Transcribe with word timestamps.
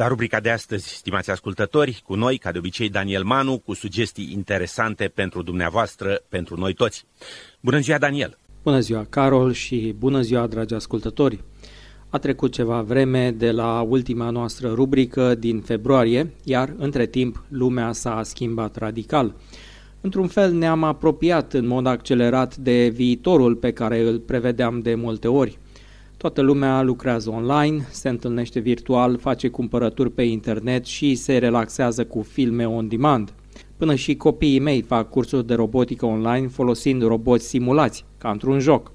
La 0.00 0.06
rubrica 0.06 0.40
de 0.40 0.50
astăzi, 0.50 0.88
stimați 0.88 1.30
ascultători, 1.30 2.02
cu 2.06 2.14
noi, 2.14 2.38
ca 2.38 2.52
de 2.52 2.58
obicei, 2.58 2.88
Daniel 2.88 3.24
Manu, 3.24 3.58
cu 3.58 3.74
sugestii 3.74 4.32
interesante 4.32 5.08
pentru 5.14 5.42
dumneavoastră, 5.42 6.22
pentru 6.28 6.56
noi 6.56 6.74
toți. 6.74 7.04
Bună 7.60 7.78
ziua, 7.78 7.98
Daniel! 7.98 8.38
Bună 8.62 8.80
ziua, 8.80 9.06
Carol, 9.10 9.52
și 9.52 9.94
bună 9.98 10.20
ziua, 10.20 10.46
dragi 10.46 10.74
ascultători! 10.74 11.44
A 12.10 12.18
trecut 12.18 12.52
ceva 12.52 12.82
vreme 12.82 13.30
de 13.30 13.50
la 13.50 13.80
ultima 13.80 14.30
noastră 14.30 14.72
rubrică 14.72 15.34
din 15.34 15.60
februarie, 15.60 16.34
iar 16.44 16.74
între 16.78 17.06
timp 17.06 17.44
lumea 17.48 17.92
s-a 17.92 18.22
schimbat 18.22 18.76
radical. 18.76 19.34
Într-un 20.00 20.26
fel 20.26 20.52
ne-am 20.52 20.84
apropiat 20.84 21.52
în 21.52 21.66
mod 21.66 21.86
accelerat 21.86 22.56
de 22.56 22.88
viitorul 22.88 23.54
pe 23.54 23.72
care 23.72 24.00
îl 24.00 24.18
prevedeam 24.18 24.80
de 24.80 24.94
multe 24.94 25.28
ori. 25.28 25.58
Toată 26.20 26.40
lumea 26.40 26.82
lucrează 26.82 27.30
online, 27.30 27.86
se 27.90 28.08
întâlnește 28.08 28.60
virtual, 28.60 29.18
face 29.18 29.48
cumpărături 29.48 30.10
pe 30.10 30.22
internet 30.22 30.84
și 30.84 31.14
se 31.14 31.38
relaxează 31.38 32.04
cu 32.04 32.22
filme 32.22 32.68
on 32.68 32.88
demand. 32.88 33.32
Până 33.76 33.94
și 33.94 34.16
copiii 34.16 34.58
mei 34.58 34.82
fac 34.82 35.10
cursuri 35.10 35.46
de 35.46 35.54
robotică 35.54 36.06
online 36.06 36.46
folosind 36.46 37.02
roboți 37.02 37.48
simulați, 37.48 38.04
ca 38.18 38.30
într-un 38.30 38.58
joc. 38.58 38.92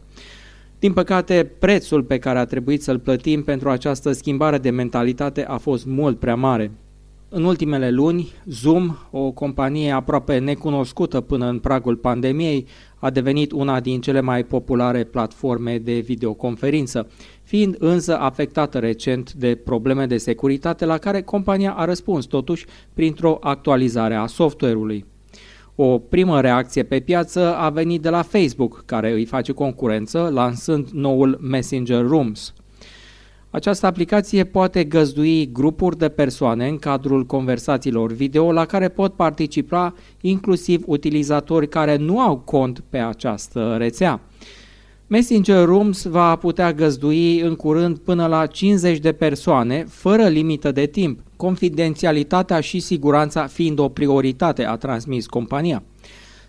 Din 0.79 0.93
păcate, 0.93 1.51
prețul 1.59 2.03
pe 2.03 2.17
care 2.17 2.39
a 2.39 2.45
trebuit 2.45 2.83
să-l 2.83 2.99
plătim 2.99 3.43
pentru 3.43 3.69
această 3.69 4.11
schimbare 4.11 4.57
de 4.57 4.69
mentalitate 4.69 5.45
a 5.45 5.57
fost 5.57 5.85
mult 5.85 6.19
prea 6.19 6.35
mare. 6.35 6.71
În 7.29 7.43
ultimele 7.43 7.91
luni, 7.91 8.31
Zoom, 8.45 8.95
o 9.11 9.31
companie 9.31 9.91
aproape 9.91 10.37
necunoscută 10.37 11.21
până 11.21 11.49
în 11.49 11.59
pragul 11.59 11.95
pandemiei, 11.95 12.67
a 13.05 13.09
devenit 13.09 13.51
una 13.51 13.79
din 13.79 14.01
cele 14.01 14.21
mai 14.21 14.43
populare 14.43 15.03
platforme 15.03 15.77
de 15.77 15.99
videoconferință, 15.99 17.07
fiind 17.43 17.75
însă 17.79 18.17
afectată 18.17 18.79
recent 18.79 19.33
de 19.33 19.55
probleme 19.55 20.05
de 20.05 20.17
securitate 20.17 20.85
la 20.85 20.97
care 20.97 21.21
compania 21.21 21.73
a 21.73 21.85
răspuns 21.85 22.25
totuși 22.25 22.65
printr-o 22.93 23.37
actualizare 23.41 24.15
a 24.15 24.25
software-ului. 24.25 25.05
O 25.75 25.97
primă 25.97 26.41
reacție 26.41 26.83
pe 26.83 26.99
piață 26.99 27.55
a 27.55 27.69
venit 27.69 28.01
de 28.01 28.09
la 28.09 28.21
Facebook, 28.21 28.83
care 28.85 29.11
îi 29.11 29.25
face 29.25 29.51
concurență 29.51 30.29
lansând 30.33 30.87
noul 30.89 31.39
Messenger 31.41 32.05
Rooms. 32.05 32.53
Această 33.55 33.85
aplicație 33.85 34.43
poate 34.43 34.83
găzdui 34.83 35.51
grupuri 35.51 35.97
de 35.97 36.09
persoane 36.09 36.67
în 36.67 36.77
cadrul 36.77 37.25
conversațiilor 37.25 38.11
video 38.11 38.51
la 38.51 38.65
care 38.65 38.89
pot 38.89 39.13
participa 39.13 39.93
inclusiv 40.21 40.83
utilizatori 40.85 41.69
care 41.69 41.95
nu 41.95 42.19
au 42.19 42.37
cont 42.37 42.83
pe 42.89 42.97
această 42.97 43.75
rețea. 43.77 44.21
Messenger 45.07 45.65
Rooms 45.65 46.05
va 46.05 46.35
putea 46.35 46.73
găzdui 46.73 47.39
în 47.39 47.55
curând 47.55 47.97
până 47.97 48.27
la 48.27 48.45
50 48.45 48.97
de 48.97 49.11
persoane, 49.11 49.85
fără 49.89 50.27
limită 50.27 50.71
de 50.71 50.85
timp, 50.85 51.19
confidențialitatea 51.35 52.59
și 52.59 52.79
siguranța 52.79 53.47
fiind 53.47 53.79
o 53.79 53.89
prioritate, 53.89 54.65
a 54.65 54.75
transmis 54.75 55.25
compania. 55.27 55.83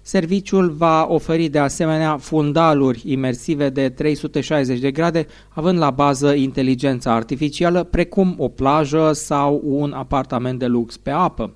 Serviciul 0.08 0.70
va 0.70 1.06
oferi 1.08 1.48
de 1.48 1.58
asemenea 1.58 2.16
fundaluri 2.16 3.02
imersive 3.04 3.68
de 3.68 3.88
360 3.88 4.78
de 4.78 4.90
grade, 4.90 5.26
având 5.48 5.78
la 5.78 5.90
bază 5.90 6.34
inteligența 6.34 7.12
artificială, 7.12 7.82
precum 7.82 8.34
o 8.38 8.48
plajă 8.48 9.12
sau 9.12 9.60
un 9.64 9.92
apartament 9.92 10.58
de 10.58 10.66
lux 10.66 10.96
pe 10.96 11.10
apă. 11.10 11.54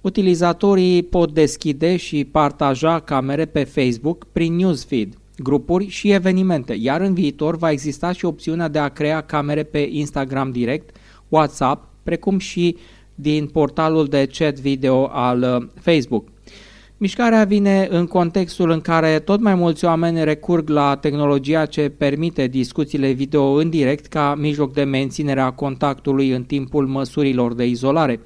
Utilizatorii 0.00 1.02
pot 1.02 1.32
deschide 1.32 1.96
și 1.96 2.24
partaja 2.24 3.00
camere 3.00 3.44
pe 3.44 3.64
Facebook 3.64 4.26
prin 4.32 4.56
newsfeed, 4.56 5.18
grupuri 5.38 5.86
și 5.88 6.10
evenimente, 6.10 6.76
iar 6.78 7.00
în 7.00 7.14
viitor 7.14 7.56
va 7.56 7.70
exista 7.70 8.12
și 8.12 8.24
opțiunea 8.24 8.68
de 8.68 8.78
a 8.78 8.88
crea 8.88 9.20
camere 9.20 9.62
pe 9.62 9.88
Instagram 9.90 10.50
direct, 10.50 10.96
WhatsApp, 11.28 11.88
precum 12.02 12.38
și 12.38 12.76
din 13.14 13.46
portalul 13.46 14.06
de 14.06 14.28
chat 14.38 14.58
video 14.58 15.08
al 15.12 15.42
uh, 15.42 15.68
Facebook. 15.80 16.28
Mișcarea 17.02 17.44
vine 17.44 17.86
în 17.90 18.06
contextul 18.06 18.70
în 18.70 18.80
care 18.80 19.18
tot 19.18 19.40
mai 19.40 19.54
mulți 19.54 19.84
oameni 19.84 20.24
recurg 20.24 20.68
la 20.68 20.96
tehnologia 20.96 21.66
ce 21.66 21.88
permite 21.88 22.46
discuțiile 22.46 23.10
video 23.10 23.44
în 23.44 23.70
direct 23.70 24.06
ca 24.06 24.34
mijloc 24.38 24.72
de 24.72 24.82
menținere 24.82 25.40
a 25.40 25.50
contactului 25.50 26.30
în 26.30 26.42
timpul 26.42 26.86
măsurilor 26.86 27.54
de 27.54 27.66
izolare. 27.66 28.20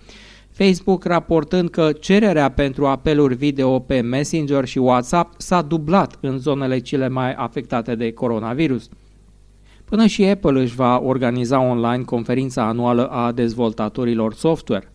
Facebook 0.50 1.04
raportând 1.04 1.70
că 1.70 1.92
cererea 1.92 2.50
pentru 2.50 2.86
apeluri 2.86 3.34
video 3.34 3.78
pe 3.78 4.00
Messenger 4.00 4.64
și 4.64 4.78
WhatsApp 4.78 5.40
s-a 5.40 5.62
dublat 5.62 6.18
în 6.20 6.38
zonele 6.38 6.78
cele 6.78 7.08
mai 7.08 7.32
afectate 7.32 7.94
de 7.94 8.12
coronavirus. 8.12 8.88
Până 9.84 10.06
și 10.06 10.24
Apple 10.24 10.60
își 10.60 10.74
va 10.74 11.00
organiza 11.02 11.60
online 11.60 12.02
conferința 12.02 12.66
anuală 12.66 13.06
a 13.06 13.32
dezvoltatorilor 13.32 14.34
software 14.34 14.93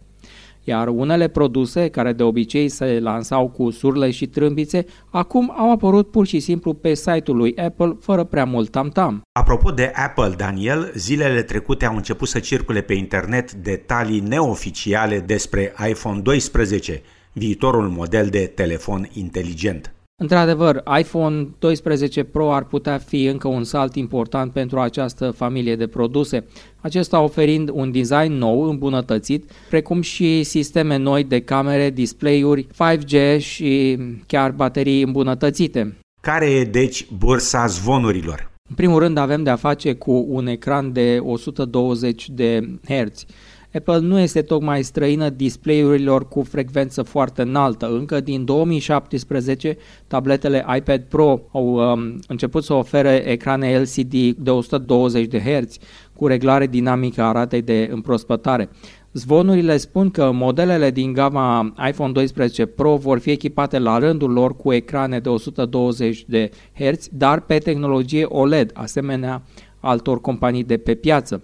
iar 0.70 0.88
unele 0.88 1.28
produse, 1.28 1.90
care 1.90 2.14
de 2.14 2.24
obicei 2.24 2.70
se 2.70 3.00
lansau 3.00 3.50
cu 3.50 3.70
surle 3.70 4.12
și 4.12 4.28
trâmbițe, 4.28 4.86
acum 5.10 5.54
au 5.58 5.72
apărut 5.72 6.12
pur 6.12 6.26
și 6.26 6.40
simplu 6.40 6.74
pe 6.74 6.94
site-ul 6.94 7.38
lui 7.38 7.56
Apple 7.56 7.98
fără 8.00 8.24
prea 8.24 8.46
mult 8.46 8.70
tam-tam. 8.70 9.22
Apropo 9.32 9.72
de 9.72 9.92
Apple, 9.96 10.34
Daniel, 10.38 10.92
zilele 10.96 11.42
trecute 11.42 11.86
au 11.86 11.96
început 11.96 12.28
să 12.28 12.40
circule 12.40 12.82
pe 12.82 12.94
internet 12.94 13.52
detalii 13.52 14.20
neoficiale 14.20 15.20
despre 15.20 15.74
iPhone 15.90 16.20
12, 16.20 17.02
viitorul 17.34 17.88
model 17.88 18.28
de 18.28 18.52
telefon 18.56 19.08
inteligent. 19.14 19.94
Într-adevăr, 20.22 20.84
iPhone 21.00 21.48
12 21.60 22.24
Pro 22.24 22.54
ar 22.54 22.64
putea 22.64 22.98
fi 22.98 23.26
încă 23.26 23.48
un 23.48 23.64
salt 23.64 23.96
important 23.96 24.52
pentru 24.52 24.80
această 24.80 25.32
familie 25.32 25.76
de 25.76 25.88
produse, 25.88 26.46
acesta 26.82 27.20
oferind 27.20 27.70
un 27.74 27.92
design 27.92 28.34
nou, 28.34 28.62
îmbunătățit, 28.62 29.52
precum 29.70 30.02
și 30.02 30.44
sisteme 30.44 30.98
noi 30.98 31.24
de 31.24 31.42
camere, 31.42 31.90
display-uri, 31.90 32.68
5G 32.68 33.40
și 33.40 33.98
chiar 34.28 34.52
baterii 34.52 35.04
îmbunătățite. 35.04 35.98
Care 36.22 36.50
e 36.50 36.64
deci 36.64 37.08
bursa 37.18 37.66
zvonurilor? 37.66 38.52
În 38.70 38.76
primul 38.76 39.00
rând 39.00 39.18
avem 39.18 39.44
de 39.44 39.50
a 39.50 39.56
face 39.56 39.94
cu 39.94 40.26
un 40.30 40.48
ecran 40.48 40.94
de 40.94 41.20
120 41.22 42.30
de 42.30 42.80
Hz 42.86 43.26
Apple 43.74 44.00
nu 44.00 44.20
este 44.20 44.42
tocmai 44.42 44.84
străină 44.84 45.30
display-urilor 45.30 46.28
cu 46.28 46.44
frecvență 46.44 47.02
foarte 47.02 47.42
înaltă. 47.42 47.88
Încă 47.88 48.20
din 48.20 48.46
2017, 48.46 49.78
tabletele 50.08 50.66
iPad 50.78 51.02
Pro 51.02 51.42
au 51.52 51.74
um, 51.74 52.20
început 52.28 52.64
să 52.64 52.74
ofere 52.74 53.30
ecrane 53.30 53.80
LCD 53.80 54.36
de 54.38 54.50
120 54.50 55.28
de 55.28 55.40
Hz 55.40 55.78
cu 56.14 56.28
reglare 56.28 56.68
dinamică 56.68 57.22
a 57.22 57.32
ratei 57.32 57.62
de 57.62 57.90
împrospătare. 57.92 58.70
Zvonurile 59.14 59.78
spun 59.78 60.10
că 60.10 60.32
modelele 60.32 60.92
din 60.92 61.14
gama 61.14 61.74
iPhone 61.88 62.12
12 62.12 62.66
Pro 62.66 62.96
vor 62.96 63.20
fi 63.20 63.32
echipate 63.32 63.80
la 63.80 63.98
rândul 63.98 64.32
lor 64.32 64.56
cu 64.56 64.74
ecrane 64.74 65.20
de 65.20 65.30
120 65.30 66.26
de 66.28 66.50
Hz, 66.74 67.08
dar 67.12 67.40
pe 67.40 67.58
tehnologie 67.58 68.26
OLED, 68.26 68.72
asemenea 68.74 69.42
altor 69.80 70.22
companii 70.22 70.64
de 70.64 70.78
pe 70.78 70.96
piață. 70.96 71.42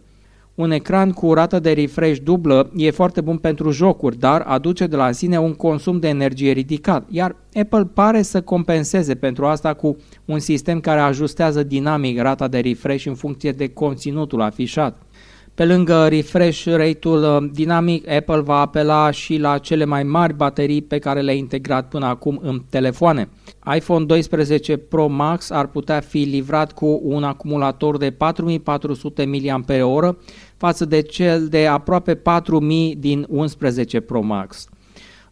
Un 0.56 0.72
ecran 0.72 1.12
cu 1.12 1.34
rată 1.34 1.60
de 1.60 1.72
refresh 1.72 2.20
dublă 2.24 2.72
e 2.76 2.92
foarte 2.92 3.22
bun 3.22 3.38
pentru 3.38 3.72
jocuri, 3.72 4.20
dar 4.20 4.42
aduce 4.42 4.88
de 4.88 4.96
la 4.96 5.12
sine 5.12 5.40
un 5.40 5.54
consum 5.54 6.00
de 6.00 6.08
energie 6.08 6.52
ridicat, 6.52 7.08
iar 7.10 7.36
Apple 7.54 7.86
pare 7.94 8.22
să 8.22 8.42
compenseze 8.42 9.16
pentru 9.16 9.46
asta 9.46 9.74
cu 9.74 9.98
un 10.26 10.40
sistem 10.40 10.80
care 10.80 11.00
ajustează 11.00 11.64
dinamic 11.64 12.22
rata 12.22 12.48
de 12.48 12.60
refresh 12.60 13.06
în 13.06 13.16
funcție 13.16 13.52
de 13.52 13.68
conținutul 13.68 14.42
afișat. 14.42 14.98
Pe 15.56 15.66
lângă 15.66 16.08
refresh 16.08 16.66
rate-ul 16.66 17.24
uh, 17.24 17.50
dinamic, 17.54 18.10
Apple 18.10 18.40
va 18.40 18.60
apela 18.60 19.12
și 19.12 19.38
la 19.38 19.58
cele 19.58 19.86
mai 19.86 20.04
mari 20.04 20.34
baterii 20.34 20.82
pe 20.82 21.00
care 21.00 21.22
le-a 21.22 21.34
integrat 21.34 21.88
până 21.88 22.06
acum 22.06 22.40
în 22.44 22.62
telefoane. 22.70 23.30
iPhone 23.76 24.06
12 24.06 24.78
Pro 24.78 25.08
Max 25.08 25.50
ar 25.50 25.68
putea 25.68 26.00
fi 26.00 26.18
livrat 26.18 26.72
cu 26.72 27.00
un 27.04 27.24
acumulator 27.24 27.98
de 27.98 28.12
4400 28.12 29.26
mAh 29.26 30.14
față 30.58 30.86
de 30.86 31.02
cel 31.02 31.48
de 31.48 31.68
aproape 31.68 32.16
4000 32.16 32.96
din 32.96 33.26
11 33.30 34.00
Pro 34.00 34.22
Max. 34.22 34.68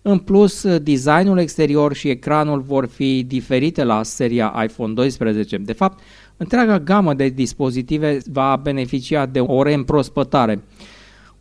În 0.02 0.18
plus, 0.18 0.78
designul 0.78 1.38
exterior 1.38 1.94
și 1.94 2.10
ecranul 2.10 2.62
vor 2.62 2.86
fi 2.88 3.24
diferite 3.24 3.84
la 3.84 4.04
seria 4.04 4.64
iPhone 4.64 4.94
12. 4.94 5.58
De 5.58 5.74
fapt, 5.74 6.00
întreaga 6.38 6.80
gamă 6.80 7.14
de 7.14 7.28
dispozitive 7.28 8.18
va 8.31 8.60
beneficia 8.64 9.25
de 9.25 9.40
o 9.40 9.64
reîmprospătare. 9.64 10.64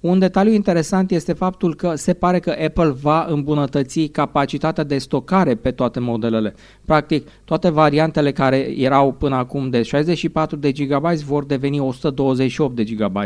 Un 0.01 0.19
detaliu 0.19 0.53
interesant 0.53 1.11
este 1.11 1.33
faptul 1.33 1.75
că 1.75 1.95
se 1.95 2.13
pare 2.13 2.39
că 2.39 2.55
Apple 2.65 2.91
va 2.91 3.27
îmbunătăți 3.29 4.01
capacitatea 4.01 4.85
de 4.85 4.99
stocare 4.99 5.55
pe 5.55 5.71
toate 5.71 6.01
modelele. 6.01 6.55
Practic, 6.85 7.29
toate 7.45 7.69
variantele 7.69 8.33
care 8.33 8.57
erau 8.79 9.13
până 9.13 9.35
acum 9.35 9.71
de 9.71 9.83
64 9.83 10.57
de 10.57 10.73
GB 10.73 11.07
vor 11.07 11.45
deveni 11.45 11.79
128 11.79 12.77
de 12.77 12.85
GB. 12.85 13.17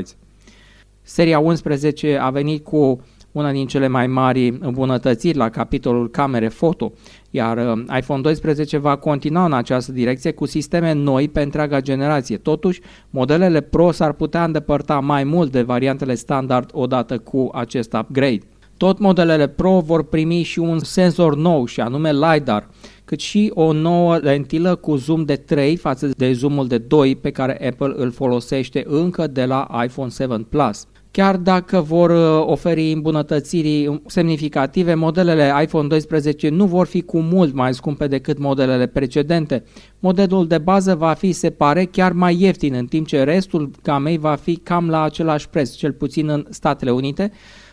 Seria 1.09 1.39
11 1.39 2.19
a 2.21 2.31
venit 2.31 2.65
cu 2.65 3.01
una 3.33 3.53
din 3.53 3.67
cele 3.67 3.89
mai 3.89 4.07
mari 4.07 4.59
îmbunătățiri 4.61 5.37
la 5.37 5.49
capitolul 5.49 6.11
camere 6.11 6.49
foto, 6.49 6.93
iar 7.31 7.57
uh, 7.57 7.85
iPhone 7.99 8.21
12 8.21 8.77
va 8.77 8.97
continua 8.97 9.45
în 9.45 9.53
această 9.53 9.93
direcție 9.93 10.33
cu 10.33 10.47
sisteme 10.47 10.93
noi 10.93 11.29
pe 11.29 11.43
întreaga 11.43 11.81
generație. 11.81 12.37
Totuși, 12.37 12.81
modelele 13.11 13.61
Pro 13.61 13.91
s-ar 13.91 14.13
putea 14.13 14.45
îndepărta 14.45 15.01
mai 15.01 15.25
mult 15.25 15.53
de 15.53 15.63
variantele 15.63 16.15
standard 16.15 16.71
odată 16.73 17.19
cu 17.19 17.51
acest 17.53 17.93
upgrade. 17.93 18.41
Tot 18.77 18.99
modelele 18.99 19.47
Pro 19.49 19.81
vor 19.81 20.05
primi 20.05 20.43
și 20.43 20.59
un 20.59 20.79
senzor 20.79 21.37
nou 21.37 21.67
și 21.67 21.81
anume 21.81 22.13
LiDAR, 22.13 22.69
cât 23.05 23.21
și 23.21 23.51
o 23.55 23.73
nouă 23.73 24.17
lentilă 24.17 24.75
cu 24.75 24.97
zoom 24.97 25.25
de 25.25 25.37
3 25.37 25.77
față 25.77 26.07
de 26.17 26.33
zoomul 26.33 26.67
de 26.67 26.79
2 26.79 27.17
pe 27.17 27.31
care 27.31 27.69
Apple 27.69 27.93
îl 27.97 28.11
folosește 28.11 28.85
încă 28.89 29.27
de 29.27 29.45
la 29.45 29.83
iPhone 29.85 30.11
7 30.11 30.47
Plus. 30.49 30.87
Chiar 31.17 31.37
dacă 31.37 31.81
vor 31.81 32.11
uh, 32.11 32.47
oferi 32.47 32.93
îmbunătățiri 32.93 34.01
semnificative, 34.07 34.95
modelele 34.95 35.53
iPhone 35.63 35.87
12 35.87 36.49
nu 36.49 36.67
vor 36.67 36.87
fi 36.87 37.03
cu 37.03 37.19
mult 37.19 37.55
mai 37.55 37.75
scumpe 37.75 38.07
decât 38.07 38.39
modelele 38.39 38.87
precedente. 38.87 39.65
Modelul 39.99 40.47
de 40.47 40.59
bază 40.59 40.95
va 40.95 41.13
fi, 41.13 41.33
se 41.33 41.51
pare, 41.51 41.85
chiar 41.85 42.13
mai 42.13 42.41
ieftin, 42.41 42.75
în 42.75 42.87
timp 42.87 43.07
ce 43.07 43.23
restul 43.23 43.71
gamei 43.83 44.19
va 44.19 44.35
fi 44.35 44.57
cam 44.57 44.89
la 44.89 45.03
același 45.03 45.49
preț, 45.49 45.71
cel 45.71 45.93
puțin 45.93 46.29
în 46.29 46.47
Statele 46.51 46.91
Unite, 46.91 47.33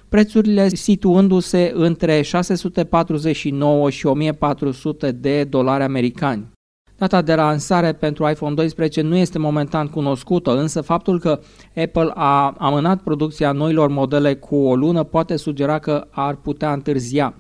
prețurile 0.10 0.70
situându-se 0.70 1.72
între 1.76 2.22
649 2.22 3.90
și 3.90 4.06
1400 4.06 5.12
de 5.12 5.44
dolari 5.44 5.84
americani. 5.84 6.53
Data 7.04 7.22
de 7.22 7.36
lansare 7.36 7.94
pentru 7.94 8.30
iPhone 8.30 8.54
12 8.54 9.02
nu 9.02 9.16
este 9.16 9.40
momentan 9.40 9.88
cunoscută, 9.88 10.58
însă 10.58 10.82
faptul 10.82 11.20
că 11.20 11.40
Apple 11.76 12.12
a 12.14 12.56
amânat 12.58 13.02
producția 13.02 13.52
noilor 13.52 13.90
modele 13.90 14.36
cu 14.36 14.56
o 14.56 14.76
lună 14.76 15.04
poate 15.04 15.36
sugera 15.36 15.80
că 15.80 16.08
ar 16.10 16.36
putea 16.36 16.74
întârzia. 16.74 17.34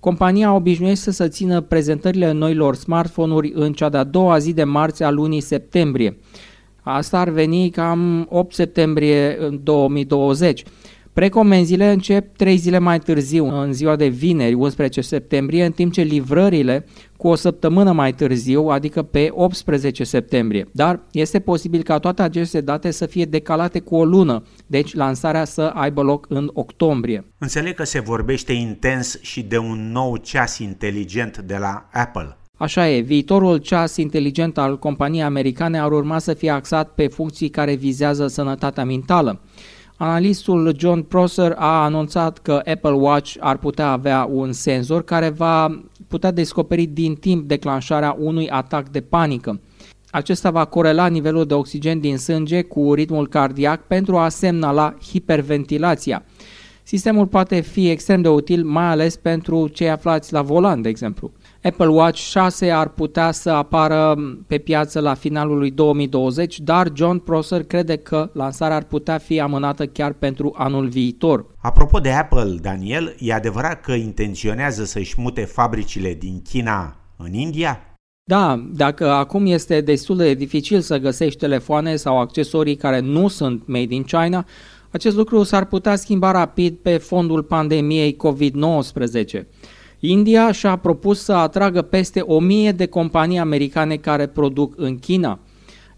Compania 0.00 0.54
obișnuiește 0.54 1.10
să 1.10 1.28
țină 1.28 1.60
prezentările 1.60 2.32
noilor 2.32 2.74
smartphone-uri 2.74 3.52
în 3.54 3.72
cea 3.72 3.88
de-a 3.88 4.04
doua 4.04 4.38
zi 4.38 4.52
de 4.52 4.64
marți 4.64 5.02
a 5.02 5.10
lunii 5.10 5.40
septembrie. 5.40 6.18
Asta 6.82 7.18
ar 7.18 7.28
veni 7.28 7.70
cam 7.70 8.26
8 8.30 8.54
septembrie 8.54 9.38
2020. 9.62 10.64
Precomenzile 11.12 11.92
încep 11.92 12.36
3 12.36 12.56
zile 12.56 12.78
mai 12.78 12.98
târziu, 12.98 13.46
în 13.60 13.72
ziua 13.72 13.96
de 13.96 14.06
vineri, 14.06 14.54
11 14.54 15.00
septembrie, 15.00 15.64
în 15.64 15.72
timp 15.72 15.92
ce 15.92 16.02
livrările 16.02 16.86
cu 17.16 17.28
o 17.28 17.34
săptămână 17.34 17.92
mai 17.92 18.12
târziu, 18.12 18.62
adică 18.62 19.02
pe 19.02 19.28
18 19.30 20.04
septembrie. 20.04 20.68
Dar 20.72 21.00
este 21.12 21.40
posibil 21.40 21.82
ca 21.82 21.98
toate 21.98 22.22
aceste 22.22 22.60
date 22.60 22.90
să 22.90 23.06
fie 23.06 23.24
decalate 23.24 23.80
cu 23.80 23.96
o 23.96 24.04
lună, 24.04 24.42
deci 24.66 24.94
lansarea 24.94 25.44
să 25.44 25.62
aibă 25.62 26.02
loc 26.02 26.26
în 26.28 26.50
octombrie. 26.52 27.24
Înțeleg 27.38 27.74
că 27.74 27.84
se 27.84 28.00
vorbește 28.00 28.52
intens 28.52 29.20
și 29.20 29.42
de 29.42 29.58
un 29.58 29.90
nou 29.92 30.16
ceas 30.16 30.58
inteligent 30.58 31.38
de 31.38 31.56
la 31.56 31.88
Apple. 31.92 32.36
Așa 32.56 32.88
e, 32.88 33.00
viitorul 33.00 33.56
ceas 33.56 33.96
inteligent 33.96 34.58
al 34.58 34.78
companiei 34.78 35.22
americane 35.22 35.80
ar 35.80 35.92
urma 35.92 36.18
să 36.18 36.34
fie 36.34 36.50
axat 36.50 36.88
pe 36.94 37.06
funcții 37.06 37.48
care 37.48 37.74
vizează 37.74 38.26
sănătatea 38.26 38.84
mentală. 38.84 39.40
Analistul 40.02 40.74
John 40.76 41.00
Prosser 41.00 41.54
a 41.56 41.84
anunțat 41.84 42.38
că 42.38 42.52
Apple 42.52 42.90
Watch 42.90 43.36
ar 43.40 43.56
putea 43.56 43.90
avea 43.90 44.28
un 44.30 44.52
senzor 44.52 45.04
care 45.04 45.28
va 45.28 45.82
putea 46.08 46.30
descoperi 46.30 46.86
din 46.86 47.14
timp 47.14 47.48
declanșarea 47.48 48.16
unui 48.18 48.48
atac 48.48 48.88
de 48.88 49.00
panică. 49.00 49.60
Acesta 50.10 50.50
va 50.50 50.64
corela 50.64 51.06
nivelul 51.06 51.46
de 51.46 51.54
oxigen 51.54 52.00
din 52.00 52.18
sânge 52.18 52.62
cu 52.62 52.94
ritmul 52.94 53.28
cardiac 53.28 53.86
pentru 53.86 54.16
a 54.16 54.28
semnala 54.28 54.94
hiperventilația. 55.10 56.24
Sistemul 56.82 57.26
poate 57.26 57.60
fi 57.60 57.90
extrem 57.90 58.22
de 58.22 58.28
util, 58.28 58.64
mai 58.64 58.86
ales 58.86 59.16
pentru 59.16 59.68
cei 59.68 59.90
aflați 59.90 60.32
la 60.32 60.42
volan, 60.42 60.82
de 60.82 60.88
exemplu. 60.88 61.32
Apple 61.62 61.86
Watch 61.86 62.20
6 62.20 62.70
ar 62.70 62.88
putea 62.88 63.30
să 63.30 63.50
apară 63.50 64.16
pe 64.46 64.58
piață 64.58 65.00
la 65.00 65.14
finalul 65.14 65.58
lui 65.58 65.70
2020, 65.70 66.60
dar 66.60 66.88
John 66.94 67.16
Prosser 67.16 67.62
crede 67.64 67.96
că 67.96 68.30
lansarea 68.32 68.76
ar 68.76 68.84
putea 68.84 69.18
fi 69.18 69.40
amânată 69.40 69.86
chiar 69.86 70.12
pentru 70.12 70.54
anul 70.56 70.88
viitor. 70.88 71.46
Apropo 71.58 71.98
de 71.98 72.10
Apple, 72.10 72.56
Daniel, 72.60 73.14
e 73.18 73.32
adevărat 73.32 73.80
că 73.80 73.92
intenționează 73.92 74.84
să-și 74.84 75.14
mute 75.18 75.44
fabricile 75.44 76.14
din 76.14 76.42
China 76.42 76.96
în 77.16 77.32
India? 77.32 77.80
Da, 78.24 78.64
dacă 78.72 79.10
acum 79.10 79.46
este 79.46 79.80
destul 79.80 80.16
de 80.16 80.34
dificil 80.34 80.80
să 80.80 80.98
găsești 80.98 81.38
telefoane 81.38 81.96
sau 81.96 82.20
accesorii 82.20 82.76
care 82.76 83.00
nu 83.00 83.28
sunt 83.28 83.62
made 83.66 83.94
in 83.94 84.02
China, 84.02 84.46
acest 84.90 85.16
lucru 85.16 85.42
s-ar 85.42 85.64
putea 85.64 85.96
schimba 85.96 86.30
rapid 86.30 86.76
pe 86.76 86.96
fondul 86.96 87.42
pandemiei 87.42 88.16
COVID-19. 88.16 89.46
India 90.00 90.52
și-a 90.52 90.76
propus 90.76 91.22
să 91.22 91.32
atragă 91.32 91.82
peste 91.82 92.20
1000 92.20 92.72
de 92.72 92.86
companii 92.86 93.38
americane 93.38 93.96
care 93.96 94.26
produc 94.26 94.74
în 94.76 94.98
China. 94.98 95.38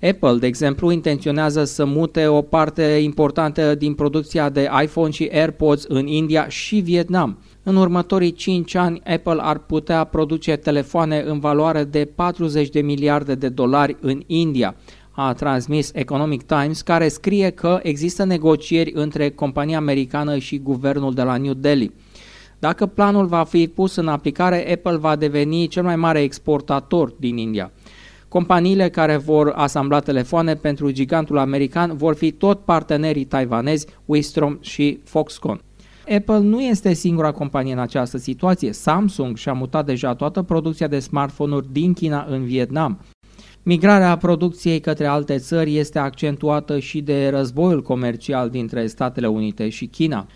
Apple, 0.03 0.37
de 0.39 0.47
exemplu, 0.47 0.91
intenționează 0.91 1.65
să 1.65 1.85
mute 1.85 2.27
o 2.27 2.43
parte 2.43 2.83
importantă 2.83 3.75
din 3.75 3.95
producția 3.95 4.49
de 4.49 4.69
iPhone 4.83 5.11
și 5.11 5.31
AirPods 5.33 5.85
în 5.89 6.07
India 6.07 6.49
și 6.49 6.77
Vietnam. 6.77 7.39
În 7.63 7.77
următorii 7.77 8.33
5 8.33 8.75
ani, 8.75 9.01
Apple 9.05 9.37
ar 9.41 9.59
putea 9.59 10.05
produce 10.05 10.57
telefoane 10.57 11.23
în 11.27 11.39
valoare 11.39 11.85
de 11.85 12.11
40 12.15 12.69
de 12.69 12.81
miliarde 12.81 13.35
de 13.35 13.49
dolari 13.49 13.97
în 14.01 14.23
India, 14.27 14.75
a 15.11 15.33
transmis 15.33 15.91
Economic 15.95 16.43
Times, 16.43 16.81
care 16.81 17.09
scrie 17.09 17.51
că 17.51 17.81
există 17.83 18.25
negocieri 18.25 18.93
între 18.95 19.31
compania 19.31 19.77
americană 19.77 20.39
și 20.39 20.59
guvernul 20.59 21.15
de 21.15 21.23
la 21.23 21.37
New 21.37 21.55
Delhi. 21.55 21.93
Dacă 22.63 22.87
planul 22.87 23.27
va 23.27 23.45
fi 23.45 23.69
pus 23.69 23.97
în 23.97 24.09
aplicare, 24.09 24.73
Apple 24.73 24.97
va 24.97 25.17
deveni 25.17 25.67
cel 25.67 25.83
mai 25.83 25.97
mare 25.97 26.21
exportator 26.21 27.15
din 27.19 27.37
India. 27.37 27.73
Companiile 28.29 28.89
care 28.89 29.17
vor 29.17 29.53
asambla 29.57 30.01
telefoane 30.01 30.55
pentru 30.55 30.91
gigantul 30.91 31.39
american 31.39 31.97
vor 31.97 32.15
fi 32.15 32.31
tot 32.31 32.61
partenerii 32.61 33.25
taiwanezi 33.25 33.87
Wistrom 34.05 34.59
și 34.61 35.01
Foxconn. 35.05 35.61
Apple 36.17 36.39
nu 36.39 36.61
este 36.61 36.93
singura 36.93 37.33
companie 37.33 37.73
în 37.73 37.79
această 37.79 38.19
situație. 38.19 38.73
Samsung 38.73 39.37
și-a 39.37 39.53
mutat 39.53 39.87
deja 39.87 40.15
toată 40.15 40.43
producția 40.43 40.87
de 40.87 40.99
smartphone-uri 40.99 41.73
din 41.73 41.93
China 41.93 42.27
în 42.29 42.45
Vietnam. 42.45 43.01
Migrarea 43.63 44.17
producției 44.17 44.81
către 44.81 45.07
alte 45.07 45.39
țări 45.39 45.77
este 45.77 45.99
accentuată 45.99 46.79
și 46.79 47.01
de 47.01 47.29
războiul 47.29 47.83
comercial 47.83 48.51
dintre 48.51 48.87
Statele 48.87 49.27
Unite 49.27 49.69
și 49.69 49.87
China. 49.87 50.27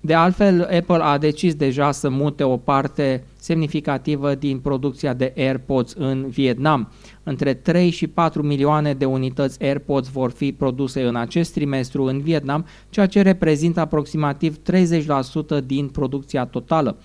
De 0.00 0.14
altfel, 0.14 0.62
Apple 0.62 1.02
a 1.02 1.18
decis 1.18 1.54
deja 1.54 1.90
să 1.90 2.08
mute 2.08 2.42
o 2.42 2.56
parte 2.56 3.24
semnificativă 3.36 4.34
din 4.34 4.58
producția 4.58 5.14
de 5.14 5.32
AirPods 5.36 5.92
în 5.92 6.28
Vietnam. 6.28 6.92
Între 7.22 7.54
3 7.54 7.90
și 7.90 8.06
4 8.06 8.42
milioane 8.42 8.94
de 8.94 9.04
unități 9.04 9.62
AirPods 9.62 10.08
vor 10.08 10.30
fi 10.30 10.52
produse 10.52 11.02
în 11.02 11.16
acest 11.16 11.52
trimestru 11.52 12.04
în 12.04 12.20
Vietnam, 12.20 12.66
ceea 12.90 13.06
ce 13.06 13.22
reprezintă 13.22 13.80
aproximativ 13.80 14.56
30% 14.56 15.64
din 15.64 15.88
producția 15.88 16.44
totală. 16.44 16.96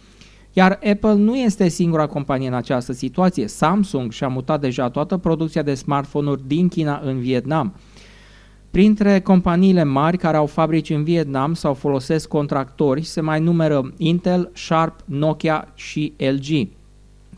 Iar 0.54 0.80
Apple 0.92 1.14
nu 1.14 1.36
este 1.36 1.68
singura 1.68 2.08
companie 2.08 2.48
în 2.48 2.54
această 2.54 2.94
situație. 2.94 3.48
Samsung 3.48 4.12
și-a 4.12 4.28
mutat 4.28 4.62
deja 4.62 4.90
toată 4.90 5.18
producția 5.18 5.62
de 5.62 5.74
smartphone-uri 5.74 6.48
din 6.48 6.68
China 6.68 7.02
în 7.04 7.20
Vietnam. 7.20 7.75
Printre 8.75 9.20
companiile 9.20 9.84
mari 9.84 10.17
care 10.17 10.38
au 10.38 10.46
fabrici 10.46 10.89
în 10.89 11.03
Vietnam 11.03 11.53
sau 11.53 11.74
folosesc 11.74 12.27
contractori 12.27 13.03
se 13.03 13.22
mai 13.22 13.39
numără 13.39 13.94
Intel, 13.98 14.51
Sharp, 14.53 15.00
Nokia 15.05 15.67
și 15.75 16.13
LG. 16.17 16.67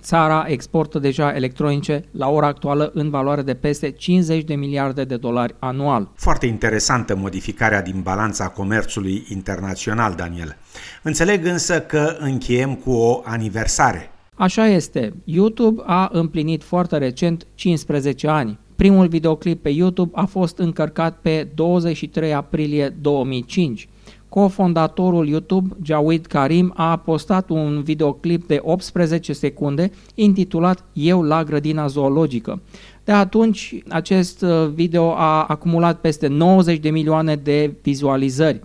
Țara 0.02 0.46
exportă 0.48 1.00
deja 1.00 1.36
electronice 1.36 2.04
la 2.12 2.30
ora 2.30 2.48
actuală 2.48 2.92
în 2.94 3.10
valoare 3.10 3.42
de 3.42 3.54
peste 3.54 3.92
50 3.92 4.44
de 4.44 4.56
miliarde 4.56 5.04
de 5.04 5.18
dolari 5.18 5.56
anual. 5.60 6.12
Foarte 6.16 6.46
interesantă 6.46 7.16
modificarea 7.16 7.82
din 7.82 8.02
balanța 8.02 8.48
comerțului 8.48 9.26
internațional, 9.30 10.14
Daniel. 10.16 10.58
Înțeleg 11.04 11.46
însă 11.46 11.82
că 11.82 12.16
încheiem 12.20 12.76
cu 12.76 12.92
o 12.92 13.22
aniversare. 13.24 14.12
Așa 14.36 14.68
este. 14.68 15.14
YouTube 15.24 15.82
a 15.86 16.10
împlinit 16.12 16.64
foarte 16.64 16.98
recent 16.98 17.48
15 17.56 18.28
ani. 18.28 18.60
Primul 18.78 19.08
videoclip 19.08 19.62
pe 19.62 19.70
YouTube 19.70 20.12
a 20.14 20.26
fost 20.26 20.58
încărcat 20.58 21.18
pe 21.22 21.48
23 21.56 22.34
aprilie 22.34 22.96
2005. 23.02 23.90
Cofondatorul 24.30 25.28
YouTube, 25.28 25.76
Jawed 25.84 26.26
Karim, 26.26 26.74
a 26.76 26.98
postat 26.98 27.50
un 27.50 27.82
videoclip 27.82 28.48
de 28.48 28.60
18 28.62 29.34
secunde 29.34 29.92
intitulat 30.16 30.84
Eu 30.94 31.22
la 31.22 31.44
grădina 31.44 31.88
zoologică. 31.88 32.62
De 33.04 33.12
atunci, 33.12 33.76
acest 33.88 34.42
uh, 34.42 34.68
video 34.74 35.12
a 35.12 35.46
acumulat 35.46 36.00
peste 36.00 36.28
90 36.28 36.80
de 36.80 36.90
milioane 36.90 37.36
de 37.36 37.74
vizualizări. 37.82 38.62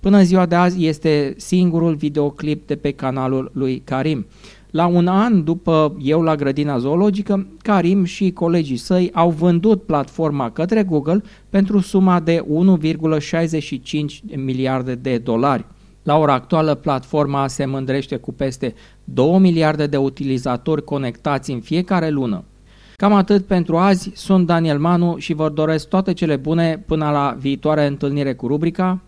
Până 0.00 0.16
în 0.16 0.24
ziua 0.24 0.46
de 0.46 0.54
azi 0.54 0.86
este 0.86 1.34
singurul 1.36 1.94
videoclip 1.94 2.66
de 2.66 2.76
pe 2.76 2.90
canalul 2.90 3.50
lui 3.54 3.82
Karim. 3.84 4.26
La 4.72 4.86
un 4.86 5.06
an 5.06 5.44
după 5.44 5.96
Eu 6.00 6.22
la 6.22 6.34
grădina 6.34 6.78
zoologică, 6.78 7.46
Karim 7.62 8.04
și 8.04 8.30
colegii 8.30 8.76
săi 8.76 9.10
au 9.14 9.30
vândut 9.30 9.82
platforma 9.82 10.50
către 10.50 10.82
Google 10.82 11.22
pentru 11.48 11.80
suma 11.80 12.20
de 12.20 12.44
1,65 14.30 14.36
miliarde 14.36 14.94
de 14.94 15.18
dolari. 15.18 15.64
La 16.02 16.18
ora 16.18 16.32
actuală, 16.32 16.74
platforma 16.74 17.48
se 17.48 17.64
mândrește 17.64 18.16
cu 18.16 18.32
peste 18.32 18.74
2 19.04 19.38
miliarde 19.38 19.86
de 19.86 19.96
utilizatori 19.96 20.84
conectați 20.84 21.50
în 21.50 21.60
fiecare 21.60 22.08
lună. 22.08 22.44
Cam 22.96 23.12
atât 23.12 23.44
pentru 23.44 23.76
azi, 23.76 24.10
sunt 24.14 24.46
Daniel 24.46 24.78
Manu 24.78 25.16
și 25.18 25.32
vă 25.32 25.48
doresc 25.48 25.88
toate 25.88 26.12
cele 26.12 26.36
bune 26.36 26.82
până 26.86 27.10
la 27.10 27.36
viitoare 27.38 27.86
întâlnire 27.86 28.34
cu 28.34 28.46
rubrica 28.46 29.00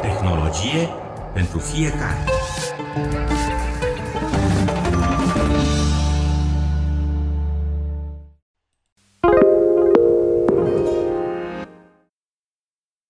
Tehnologie 0.00 0.88
pentru 1.32 1.58
fiecare. 1.58 2.24